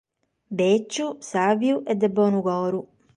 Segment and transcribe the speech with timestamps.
[0.57, 2.81] Betzu, sàbiu e de bonu coro.